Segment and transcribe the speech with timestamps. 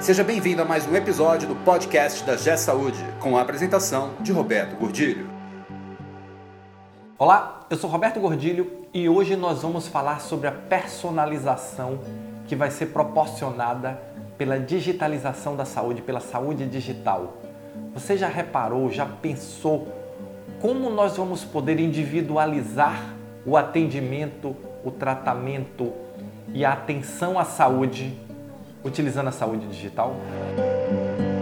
[0.00, 4.32] Seja bem-vindo a mais um episódio do podcast da G Saúde, com a apresentação de
[4.32, 5.28] Roberto Gordilho.
[7.18, 12.00] Olá, eu sou Roberto Gordilho e hoje nós vamos falar sobre a personalização
[12.46, 14.00] que vai ser proporcionada
[14.38, 17.36] pela digitalização da saúde, pela saúde digital.
[17.92, 19.86] Você já reparou, já pensou
[20.62, 23.14] como nós vamos poder individualizar
[23.44, 25.92] o atendimento, o tratamento
[26.54, 28.18] e a atenção à saúde
[28.84, 30.14] utilizando a saúde digital?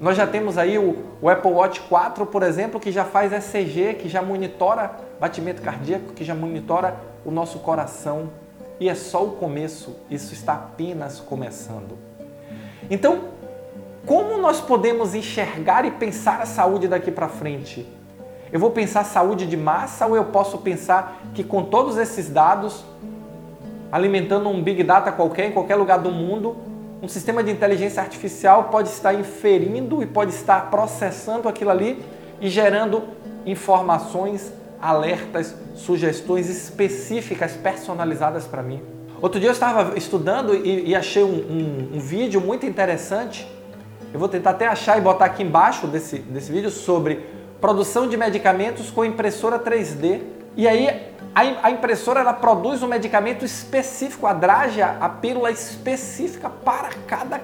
[0.00, 3.92] Nós já temos aí o, o, Apple Watch 4, por exemplo, que já faz ECG,
[3.92, 6.96] que já monitora batimento cardíaco, que já monitora
[7.26, 8.30] o nosso coração.
[8.80, 11.98] E é só o começo, isso está apenas começando.
[12.88, 13.24] Então,
[14.06, 17.97] como nós podemos enxergar e pensar a saúde daqui para frente?
[18.52, 22.84] Eu vou pensar saúde de massa ou eu posso pensar que com todos esses dados,
[23.92, 26.56] alimentando um big data qualquer em qualquer lugar do mundo,
[27.02, 32.02] um sistema de inteligência artificial pode estar inferindo e pode estar processando aquilo ali
[32.40, 33.02] e gerando
[33.44, 38.82] informações, alertas, sugestões específicas, personalizadas para mim.
[39.20, 43.46] Outro dia eu estava estudando e, e achei um, um, um vídeo muito interessante.
[44.12, 48.16] Eu vou tentar até achar e botar aqui embaixo desse, desse vídeo sobre produção de
[48.16, 50.22] medicamentos com impressora 3D.
[50.56, 56.88] E aí a impressora ela produz um medicamento específico, a drágia, a pílula específica para
[57.06, 57.40] cada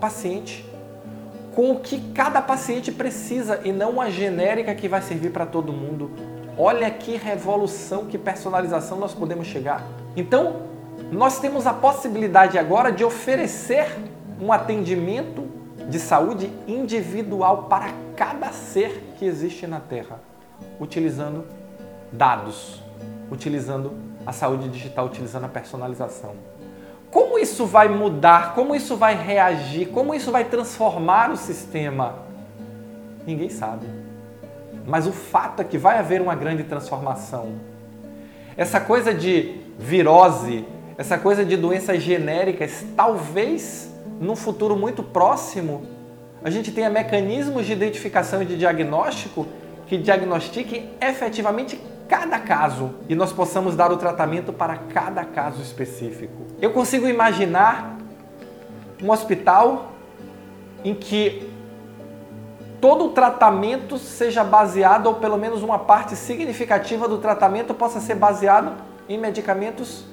[0.00, 0.66] paciente,
[1.54, 5.72] com o que cada paciente precisa e não a genérica que vai servir para todo
[5.72, 6.10] mundo.
[6.56, 9.82] Olha que revolução, que personalização nós podemos chegar.
[10.16, 10.62] Então,
[11.10, 13.86] nós temos a possibilidade agora de oferecer
[14.40, 15.41] um atendimento
[15.88, 20.20] de saúde individual para cada ser que existe na Terra,
[20.80, 21.44] utilizando
[22.10, 22.82] dados,
[23.30, 23.92] utilizando
[24.26, 26.34] a saúde digital, utilizando a personalização.
[27.10, 28.54] Como isso vai mudar?
[28.54, 29.88] Como isso vai reagir?
[29.88, 32.20] Como isso vai transformar o sistema?
[33.26, 33.86] Ninguém sabe.
[34.86, 37.52] Mas o fato é que vai haver uma grande transformação.
[38.56, 40.64] Essa coisa de virose,
[40.96, 43.91] essa coisa de doenças genéricas, talvez
[44.22, 45.82] num futuro muito próximo,
[46.44, 49.48] a gente tenha mecanismos de identificação e de diagnóstico
[49.88, 56.46] que diagnostiquem efetivamente cada caso e nós possamos dar o tratamento para cada caso específico.
[56.60, 57.98] Eu consigo imaginar
[59.02, 59.92] um hospital
[60.84, 61.50] em que
[62.80, 68.14] todo o tratamento seja baseado, ou pelo menos uma parte significativa do tratamento possa ser
[68.14, 68.72] baseado
[69.08, 70.04] em medicamentos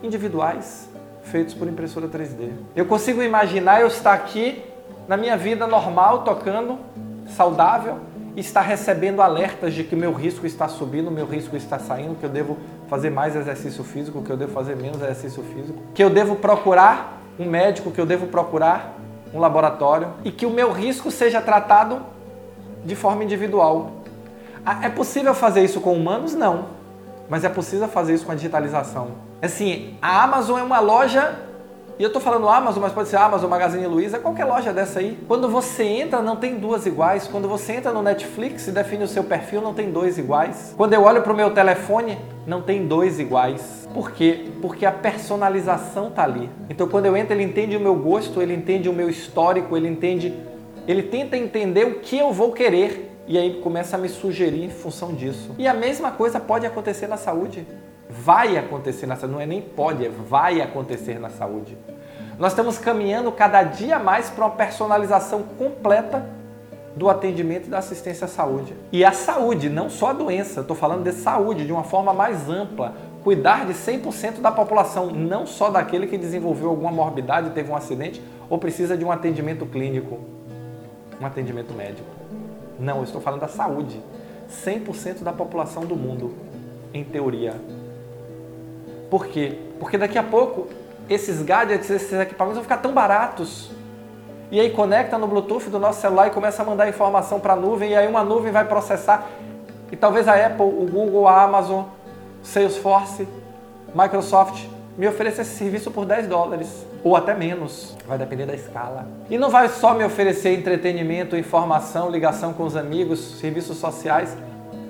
[0.00, 0.88] individuais
[1.30, 2.50] feitos por impressora 3D.
[2.74, 4.62] Eu consigo imaginar eu estar aqui
[5.06, 6.78] na minha vida normal, tocando,
[7.36, 7.98] saudável,
[8.36, 12.24] e estar recebendo alertas de que meu risco está subindo, meu risco está saindo, que
[12.24, 12.56] eu devo
[12.88, 17.20] fazer mais exercício físico, que eu devo fazer menos exercício físico, que eu devo procurar
[17.38, 18.94] um médico, que eu devo procurar
[19.34, 22.00] um laboratório e que o meu risco seja tratado
[22.84, 23.90] de forma individual.
[24.64, 26.34] Ah, é possível fazer isso com humanos?
[26.34, 26.77] Não.
[27.28, 29.08] Mas é possível fazer isso com a digitalização.
[29.42, 31.36] Assim, a Amazon é uma loja
[31.98, 35.18] e eu estou falando Amazon, mas pode ser Amazon, Magazine Luiza, qualquer loja dessa aí.
[35.26, 37.26] Quando você entra, não tem duas iguais.
[37.26, 40.74] Quando você entra no Netflix e define o seu perfil, não tem dois iguais.
[40.76, 42.16] Quando eu olho para o meu telefone,
[42.46, 43.88] não tem dois iguais.
[43.92, 44.44] Por quê?
[44.62, 46.48] Porque a personalização tá ali.
[46.70, 49.88] Então quando eu entro, ele entende o meu gosto, ele entende o meu histórico, ele
[49.88, 50.32] entende,
[50.86, 54.70] ele tenta entender o que eu vou querer e aí começa a me sugerir em
[54.70, 55.54] função disso.
[55.58, 57.66] E a mesma coisa pode acontecer na saúde
[58.08, 61.76] vai acontecer na saúde, não é nem pode, é vai acontecer na saúde.
[62.38, 66.24] Nós estamos caminhando cada dia mais para uma personalização completa
[66.96, 68.74] do atendimento e da assistência à saúde.
[68.90, 72.48] E a saúde, não só a doença, estou falando de saúde de uma forma mais
[72.48, 72.94] ampla.
[73.22, 78.22] Cuidar de 100% da população, não só daquele que desenvolveu alguma morbidade, teve um acidente
[78.48, 80.18] ou precisa de um atendimento clínico,
[81.20, 82.17] um atendimento médico.
[82.78, 84.02] Não, eu estou falando da saúde.
[84.64, 86.34] 100% da população do mundo,
[86.94, 87.54] em teoria,
[89.10, 89.58] por quê?
[89.80, 90.68] Porque daqui a pouco
[91.08, 93.70] esses gadgets, esses equipamentos vão ficar tão baratos.
[94.50, 97.56] E aí conecta no Bluetooth do nosso celular e começa a mandar informação para a
[97.56, 99.26] nuvem, e aí uma nuvem vai processar.
[99.90, 101.84] E talvez a Apple, o Google, a Amazon,
[102.42, 103.26] Salesforce,
[103.94, 104.66] Microsoft
[104.96, 109.06] me ofereça esse serviço por 10 dólares ou até menos, vai depender da escala.
[109.30, 114.36] E não vai só me oferecer entretenimento, informação, ligação com os amigos, serviços sociais,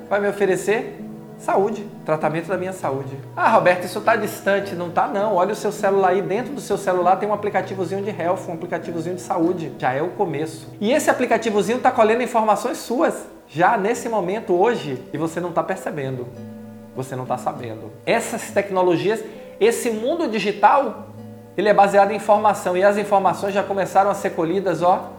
[0.09, 1.05] vai me oferecer
[1.39, 3.17] Saúde, tratamento da minha saúde.
[3.37, 4.75] Ah, Roberto, isso está distante.
[4.75, 5.37] Não está não.
[5.37, 6.21] Olha o seu celular aí.
[6.21, 9.73] Dentro do seu celular tem um aplicativozinho de health, um aplicativozinho de saúde.
[9.79, 10.67] Já é o começo.
[10.81, 15.63] E esse aplicativozinho está colhendo informações suas, já nesse momento, hoje, e você não está
[15.63, 16.27] percebendo.
[16.97, 17.93] Você não está sabendo.
[18.05, 19.23] Essas tecnologias,
[19.61, 21.07] esse mundo digital,
[21.59, 22.77] ele é baseado em informação.
[22.77, 25.11] E as informações já começaram a ser colhidas, ó,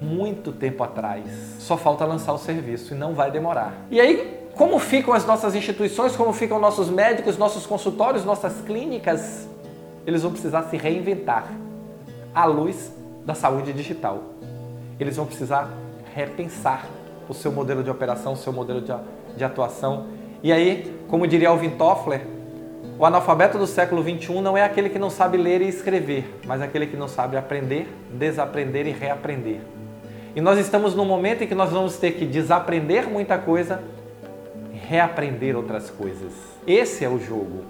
[0.00, 1.24] muito tempo atrás.
[1.58, 3.74] Só falta lançar o serviço e não vai demorar.
[3.90, 9.48] E aí, como ficam as nossas instituições, como ficam nossos médicos, nossos consultórios, nossas clínicas?
[10.06, 11.48] Eles vão precisar se reinventar
[12.32, 12.92] à luz
[13.24, 14.20] da saúde digital.
[15.00, 15.68] Eles vão precisar
[16.14, 16.86] repensar
[17.28, 18.94] o seu modelo de operação, o seu modelo de,
[19.36, 20.06] de atuação.
[20.44, 22.35] E aí, como diria Alvin Toffler,
[22.98, 26.62] o analfabeto do século XXI não é aquele que não sabe ler e escrever, mas
[26.62, 29.60] aquele que não sabe aprender, desaprender e reaprender.
[30.34, 33.82] E nós estamos num momento em que nós vamos ter que desaprender muita coisa
[34.88, 36.32] reaprender outras coisas.
[36.66, 37.64] Esse é o jogo.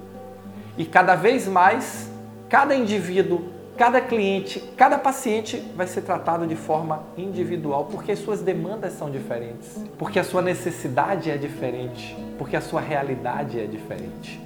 [0.77, 2.11] E cada vez mais,
[2.49, 3.45] cada indivíduo,
[3.77, 9.11] cada cliente, cada paciente vai ser tratado de forma individual, porque as suas demandas são
[9.11, 14.46] diferentes, porque a sua necessidade é diferente, porque a sua realidade é diferente.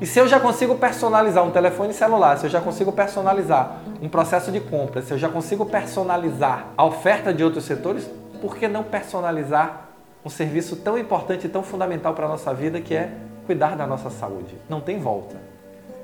[0.00, 4.08] E se eu já consigo personalizar um telefone celular, se eu já consigo personalizar um
[4.08, 8.06] processo de compra, se eu já consigo personalizar a oferta de outros setores,
[8.40, 9.88] por que não personalizar
[10.22, 13.10] um serviço tão importante e tão fundamental para a nossa vida que é
[13.46, 14.58] cuidar da nossa saúde.
[14.68, 15.36] Não tem volta.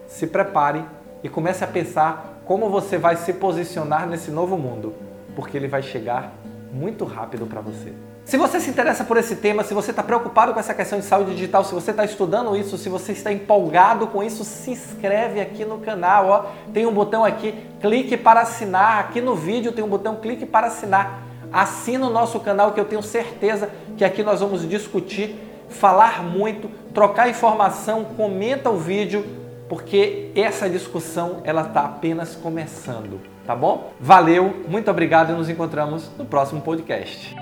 [0.07, 0.85] Se prepare
[1.23, 4.95] e comece a pensar como você vai se posicionar nesse novo mundo,
[5.37, 6.33] porque ele vai chegar
[6.73, 7.93] muito rápido para você.
[8.25, 11.05] Se você se interessa por esse tema, se você está preocupado com essa questão de
[11.05, 15.41] saúde digital, se você está estudando isso, se você está empolgado com isso, se inscreve
[15.41, 16.29] aqui no canal.
[16.29, 16.45] Ó.
[16.73, 19.01] Tem um botão aqui, clique para assinar.
[19.01, 21.25] Aqui no vídeo tem um botão, clique para assinar.
[21.53, 25.37] Assina o nosso canal que eu tenho certeza que aqui nós vamos discutir,
[25.69, 29.27] falar muito, trocar informação, comenta o vídeo,
[29.69, 33.93] porque essa discussão ela está apenas começando, tá bom?
[34.01, 37.42] Valeu, muito obrigado e nos encontramos no próximo podcast.